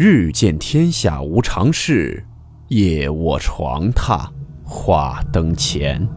[0.00, 2.24] 日见天下无常事，
[2.68, 4.30] 夜卧床榻
[4.64, 6.08] 话灯前。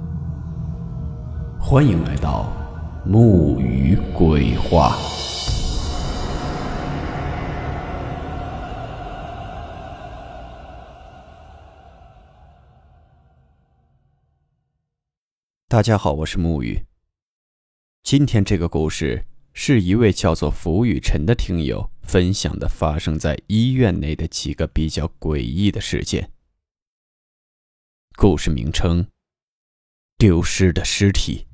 [1.59, 2.53] 欢迎来到
[3.03, 4.95] 木鱼鬼话。
[15.67, 16.85] 大家好，我是木鱼。
[18.03, 26.31] 今天这个故事是一位叫做福雨辰的听友分享的，发生在医院内的几个比较诡异的事件。
[28.17, 29.07] 故事名称：
[30.17, 31.45] 丢失的尸体。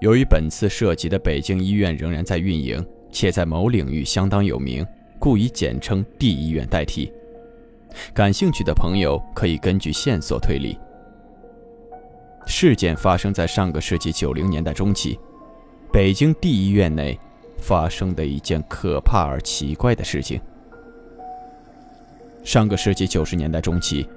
[0.00, 4.86] 由于本次涉及的北京医院仍然在运营，且在某领域相当有名。
[5.18, 7.10] 故以简称 D 医院代替。
[8.12, 10.78] 感兴趣的朋友可以根据线索推理。
[12.58, 15.20] 事件发生在上个世纪九零年代中期，
[15.92, 17.20] 北京第一医院内
[17.58, 20.40] 发生的一件可怕而奇怪的事情。
[22.42, 24.08] 上个世纪九十年代中期，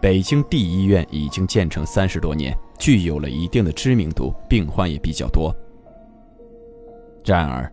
[0.00, 5.52] 北京第一医院已经建成三十多年，具有了一定的知名度，病患也比较多。
[7.24, 7.68] 然而，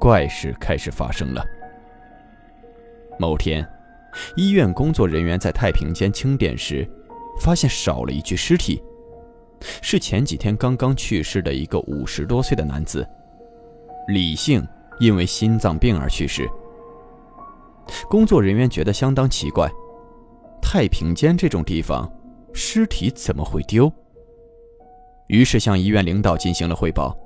[0.00, 1.44] 怪事开始发生了。
[3.16, 3.64] 某天，
[4.34, 6.84] 医院工作人员在太平间清点时，
[7.40, 8.82] 发现少了一具尸体，
[9.82, 13.06] 是前几天刚刚去世的一个五十多岁的男子，
[14.08, 14.66] 李姓，
[14.98, 16.48] 因为心脏病而去世。
[18.08, 19.70] 工作人员觉得相当奇怪，
[20.62, 22.10] 太平间这种地方，
[22.52, 23.92] 尸体怎么会丢？
[25.26, 27.16] 于是向医院领导进行了汇报，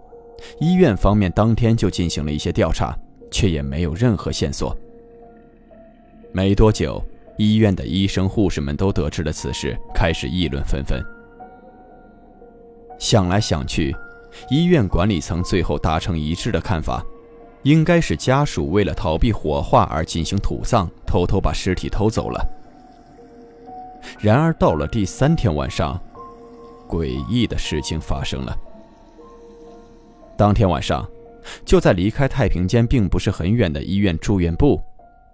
[0.60, 2.96] 医院方面当天就进行了一些调查，
[3.30, 4.76] 却也没有任何线索。
[6.32, 7.02] 没多久，
[7.38, 11.00] 医院的医生、护士们都得知了此事，开始议论纷纷。
[12.98, 13.94] 想来想去，
[14.50, 17.04] 医院管理层最后达成一致的看法，
[17.62, 22.46] 应该是家属为了逃避火化而进行土葬，偷偷把尸体偷走了。
[24.20, 26.00] 然而，到了第三天晚上，
[26.88, 28.56] 诡异的事情发生了。
[30.36, 31.08] 当天晚上，
[31.64, 34.80] 就在离开太平间并不是很远的医院住院部。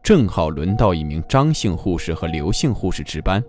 [0.02, 3.42] 正好轮到一名张姓护士和刘姓护士值班，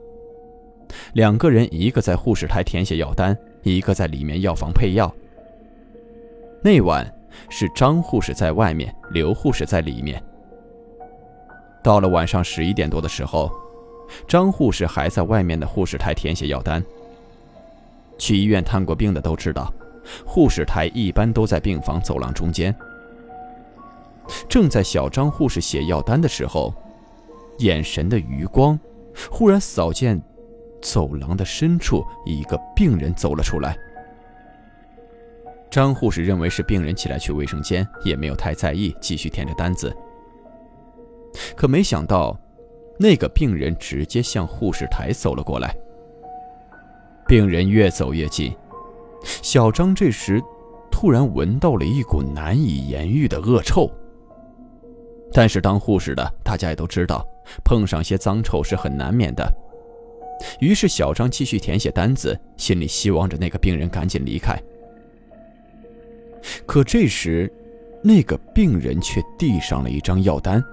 [1.13, 5.13] 两个人一个在护士台填写药单，一个在里面药房配药。
[6.63, 7.11] 那晚
[7.49, 10.21] 是张护士在外面，刘护士在里面。
[11.83, 13.51] 到了晚上十一点多的时候，
[14.27, 16.83] 张护士还在外面的护士台填写药单。
[18.17, 19.73] 去医院探过病的都知道，
[20.25, 22.75] 护士台一般都在病房走廊中间。
[24.47, 26.71] 正在小张护士写药单的时候，
[27.57, 28.79] 眼神的余光
[29.31, 30.21] 忽然扫见
[30.81, 33.77] 走廊的深处，一个病人走了出来。
[35.69, 39.95] 张护士认为是病人起来去卫生间，也没有太在意，继续填着单子。
[41.55, 42.37] 可没想到，
[42.99, 45.73] 那个病人直接向护士台走了过来。
[47.25, 48.53] 病人越走越近，
[49.23, 50.43] 小张这时
[50.91, 53.89] 突然闻到了一股难以言喻的恶臭。
[55.31, 57.25] 但是当护士的，大家也都知道，
[57.63, 59.49] 碰上些脏臭是很难免的。
[60.59, 64.59] 于是小张继续填写单子，心里希望着那个病人赶紧离开。
[66.65, 67.51] 可这时，
[68.03, 70.63] 那个病人却递上了一张药单，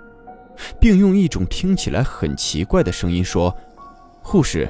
[0.80, 3.54] 并用一种听起来很奇怪的声音说
[4.22, 4.68] ：“护士，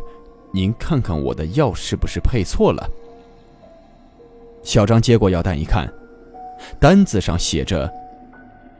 [0.53, 2.89] 您看看我的药是不是配错了？”
[4.63, 5.93] 小张接过药单一看，
[6.81, 7.91] 单子上写着。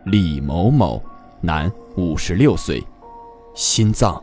[0.05, 1.03] 李某某，
[1.43, 2.83] 男，五十六岁，
[3.55, 4.23] 心脏。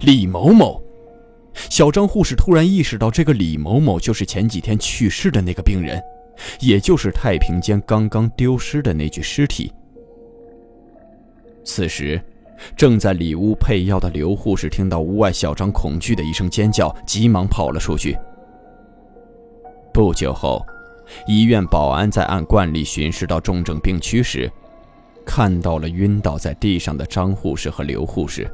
[0.00, 0.82] 李某某，
[1.54, 6.00] 小张护士突然意识到，这个李某某就是前几天去世的那个病人，
[6.60, 9.72] 也就是太平间刚刚丢失的那具尸体。
[11.64, 12.20] 此时，
[12.76, 18.16] 正在里屋配药的刘护士听到屋外小张恐惧的一声尖叫，急忙跑了出去。
[19.92, 20.64] 不久后。
[21.26, 24.50] 医院保安在按惯例巡视到重症病区时，
[25.26, 28.50] 看到了晕倒在地上的张护士和刘护士。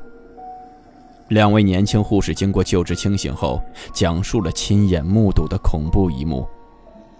[1.29, 3.61] 两位年轻护士经过救治清醒后，
[3.93, 6.49] 讲述了亲眼目睹的恐怖一幕：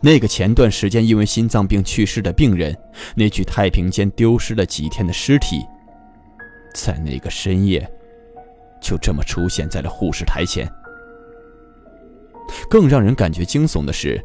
[0.01, 2.77] 那个前段时间因为心脏病去世的病人，
[3.15, 5.67] 那具太平间丢失了几天的尸体，
[6.75, 7.87] 在那个深夜，
[8.81, 10.67] 就这么出现在了护士台前。
[12.71, 14.23] 更让人感觉惊悚的是。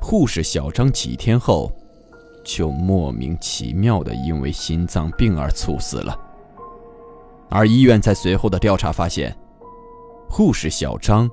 [0.00, 1.70] 护士小张几天后，
[2.42, 6.18] 就莫名其妙的因为心脏病而猝死了。
[7.48, 9.36] 而医院在随后的调查发现，
[10.28, 11.30] 护士小张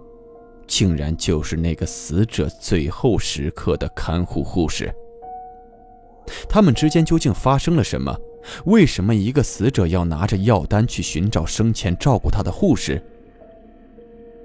[0.68, 4.94] 竟然就是那个死者最后时刻的看护护士。
[6.48, 8.16] 他们之间究竟发生了什么？
[8.66, 13.02] 为什么一个死者要拿着药单去寻找生前照顾他的护士？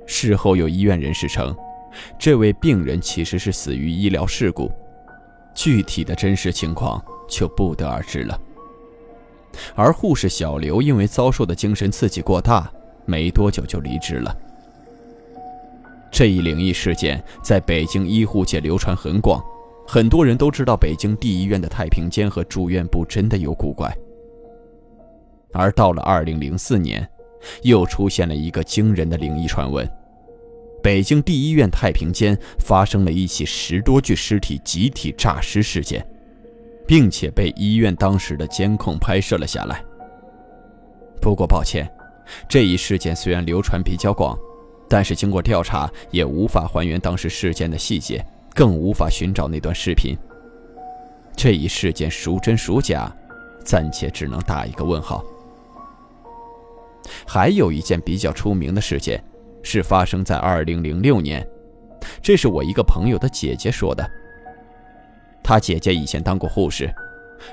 [0.06, 1.54] 事后有医院人士称，
[2.18, 4.70] 这位病人其实是死于医疗事故，
[5.54, 8.40] 具体的真实情况就不得而知了。
[9.74, 12.70] 而护士小刘因为遭受的精神刺激过大，
[13.04, 14.36] 没多久就离职了。
[16.10, 19.42] 这一灵异事件在北京医护界流传很广。
[19.88, 23.88] 很多人都知道北京第一医院的太平间和住院部真的有古怪，
[25.52, 27.08] 而到了二零零四年，
[27.62, 29.88] 又出现了一个惊人的灵异传闻：
[30.82, 36.04] 北京第一医院太平间发生了一起十多具尸体集体诈尸事件，
[36.86, 39.82] 并且被医院当时的监控拍摄了下来。
[41.20, 41.90] 不过抱歉，
[42.48, 44.38] 这一事件虽然流传比较广，
[44.88, 48.24] 但是经过调查也无法还原当时事件的细节。
[48.56, 50.16] 更无法寻找那段视频。
[51.36, 53.14] 这一事件孰真孰假，
[53.62, 55.22] 暂且只能打一个问号。
[57.26, 59.22] 还有一件比较出名的事件，
[59.62, 61.46] 是发生在二零零六年，
[62.22, 64.10] 这是我一个朋友的姐姐说的。
[65.48, 66.92] 她姐姐以前当过护士，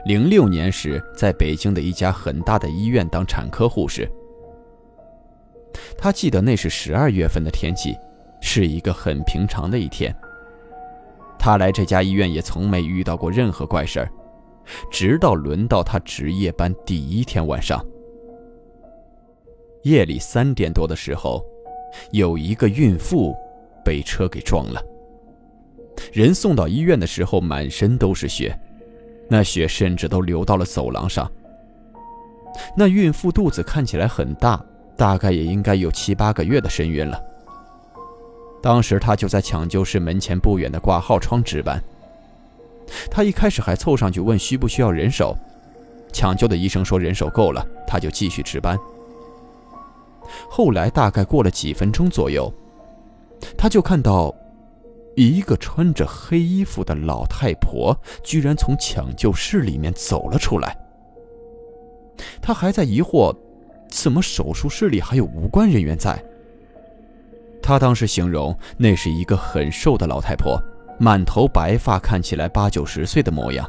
[0.05, 4.11] 零六年时在北京的一家很大的医院当产科护士。
[5.95, 7.95] 她记得那是十二月份的天气，
[8.41, 10.11] 是一个很平常的一天。
[11.37, 14.09] 他来这家医院也从没遇到过任何怪事儿，
[14.89, 17.85] 直到轮到他值夜班第一天晚上，
[19.83, 21.45] 夜里三点多的时候，
[22.11, 23.35] 有一个孕妇
[23.85, 24.81] 被车给撞了。
[26.13, 28.55] 人送到医院的时候，满身都是血，
[29.27, 31.29] 那血甚至都流到了走廊上。
[32.77, 34.63] 那孕妇肚子看起来很大，
[34.95, 37.19] 大概也应该有七八个月的身孕了。
[38.61, 41.83] 当时他就在抢救室门前不远的挂号窗值班。
[43.09, 45.35] 他一开始还凑上去问需不需要人手，
[46.11, 48.77] 抢救的医生说人手够了，他就继续值班。
[50.47, 52.53] 后来大概过了几分钟左右，
[53.57, 54.33] 他就看到
[55.15, 60.77] 一个穿着黑衣服的老太婆居然从抢救室里面走了出来。
[62.41, 63.35] 他还在疑惑，
[63.89, 66.23] 怎么手术室里还有无关人员在？
[67.61, 70.59] 他当时形容那是一个很瘦的老太婆，
[70.99, 73.67] 满头白发，看起来八九十岁的模样，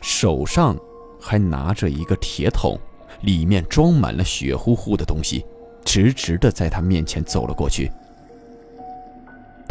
[0.00, 0.76] 手上
[1.20, 2.78] 还拿着一个铁桶，
[3.22, 5.44] 里面装满了血乎乎的东西，
[5.84, 7.90] 直直的在他面前走了过去。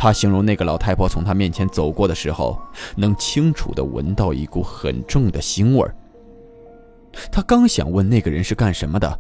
[0.06, 2.62] 他形容那个老太婆从他面前走过的时候，
[2.96, 5.96] 能清楚的闻到一股很重的腥味儿。
[7.31, 9.19] 他刚想问那个人是干什么的，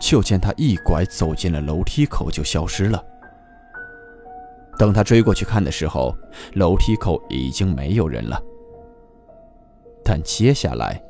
[0.00, 3.00] 就见他一拐走进了楼梯口，就消失了。
[4.76, 6.12] 等他追过去看的时候，
[6.54, 8.42] 楼梯口已经没有人了。
[10.04, 11.00] 但接下来，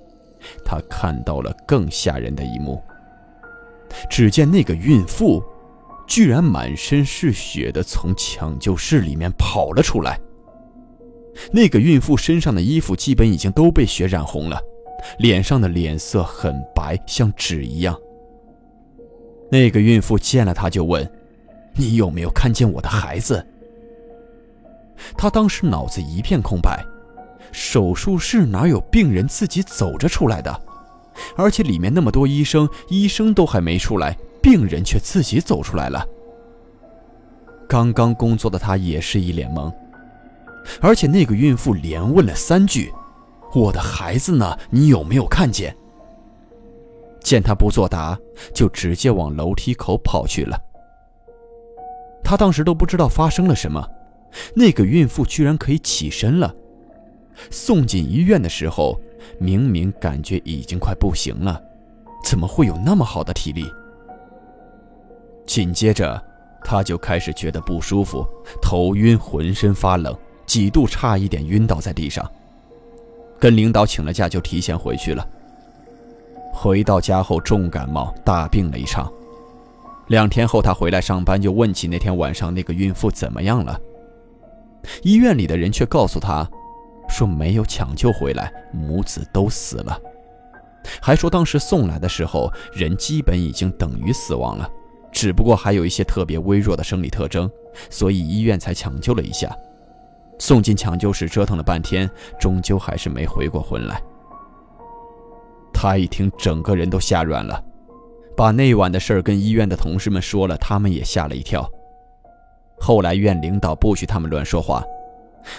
[0.67, 2.79] 他看到了更吓人的一幕。
[4.11, 5.43] 只见那个孕妇，
[6.13, 10.21] 居然满身是血的从抢救室里面跑了出来。
[11.51, 14.61] 那个孕妇身上的衣服基本已经都被血染红了，
[15.21, 17.99] 脸上的脸色很白，像纸一样。
[19.51, 21.11] 那个孕妇见了他就问
[21.77, 23.43] ：“你有没有看见我的孩子？”
[25.17, 26.85] 他当时脑子一片空白，
[27.53, 30.63] 手术室哪有病人自己走着出来的？
[31.37, 36.07] 而且里面那么多医生，医生都还没出来，病人却自己走出来了。
[37.69, 39.73] 刚刚工作的他也是一脸懵，
[40.81, 42.93] 而且那个孕妇连问了三句
[43.55, 44.59] ：“我的孩子呢？
[44.69, 45.75] 你有没有看见？”
[47.25, 48.19] 见他不作答，
[48.53, 50.61] 就直接往楼梯口跑去了。
[52.23, 53.89] 他当时都不知道发生了什么。
[54.55, 56.55] 那个孕妇居然可以起身了，
[57.51, 59.01] 送进医院的时候，
[59.39, 61.63] 明明感觉已经快不行了，
[62.25, 63.65] 怎么会有那么好的体力？
[65.53, 66.19] 紧接着，
[66.65, 68.27] 他就开始觉得不舒服，
[68.63, 70.17] 头晕，浑身发冷，
[70.47, 72.27] 几度差一点晕倒在地上。
[73.39, 75.29] 跟领导请了假，就提前回去了。
[76.55, 79.13] 回到家后重感冒，大病了一场。
[80.07, 83.79] 两天后，他回来上班，就问起那天晚上那个孕妇怎么样了。
[85.03, 86.51] 医院里的人却告诉他，
[87.11, 90.01] 说没有抢救回来，母子都死了，
[91.03, 94.67] 还说当时送来的时候人基本已经等于死亡了，
[95.13, 97.49] 只不过还有一些特别微弱的生理特征，
[97.91, 99.55] 所以医院才抢救了一下。
[100.39, 104.03] 送进抢救室折腾了半天，终究还是没回过魂来。
[105.73, 107.63] 他一听，整个人都吓软了，
[108.37, 111.71] 把那晚的事儿跟医院的同事们说了，他们也吓了一跳。
[112.81, 114.83] 后来院领导不许他们乱说话，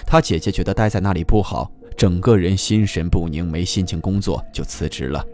[0.06, 5.24] 他姐姐觉得待在那里不好，整个人心神不宁，没心情工作，就辞职了。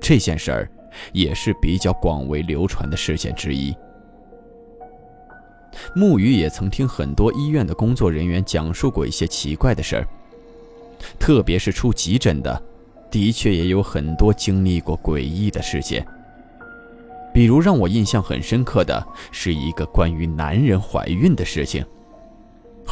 [0.00, 0.70] 这件事儿
[1.12, 3.74] 也是比较广为流传的事件之一。
[5.94, 10.06] 木鱼也曾听很多医院的工作人员讲述过一些奇怪的事儿，
[11.18, 12.62] 特别是出急诊的，
[13.10, 16.06] 的确也有很多经历过诡异的事件。
[17.32, 21.84] 比如让我印象很深刻的是一个关于男人怀孕的事情，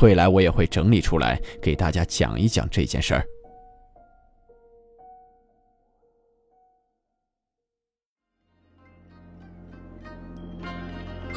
[0.00, 3.24] 未来我也会整理出来给大家讲一讲这件事儿。